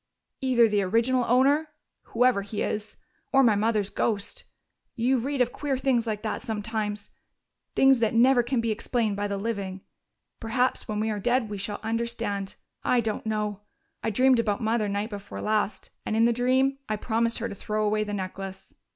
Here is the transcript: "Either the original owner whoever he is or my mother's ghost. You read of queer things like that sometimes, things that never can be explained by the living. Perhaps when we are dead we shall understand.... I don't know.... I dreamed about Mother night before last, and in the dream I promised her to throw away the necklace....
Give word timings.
"Either 0.41 0.67
the 0.67 0.81
original 0.81 1.23
owner 1.27 1.67
whoever 2.05 2.41
he 2.41 2.63
is 2.63 2.97
or 3.31 3.43
my 3.43 3.53
mother's 3.53 3.91
ghost. 3.91 4.45
You 4.95 5.19
read 5.19 5.41
of 5.41 5.51
queer 5.53 5.77
things 5.77 6.07
like 6.07 6.23
that 6.23 6.41
sometimes, 6.41 7.11
things 7.75 7.99
that 7.99 8.15
never 8.15 8.41
can 8.41 8.61
be 8.61 8.71
explained 8.71 9.15
by 9.15 9.27
the 9.27 9.37
living. 9.37 9.81
Perhaps 10.39 10.87
when 10.87 10.99
we 10.99 11.11
are 11.11 11.19
dead 11.19 11.51
we 11.51 11.59
shall 11.59 11.79
understand.... 11.83 12.55
I 12.83 12.99
don't 12.99 13.27
know.... 13.27 13.61
I 14.01 14.09
dreamed 14.09 14.39
about 14.39 14.59
Mother 14.59 14.89
night 14.89 15.11
before 15.11 15.39
last, 15.39 15.91
and 16.03 16.15
in 16.15 16.25
the 16.25 16.33
dream 16.33 16.79
I 16.89 16.95
promised 16.95 17.37
her 17.37 17.47
to 17.47 17.53
throw 17.53 17.85
away 17.85 18.03
the 18.03 18.11
necklace.... 18.15 18.73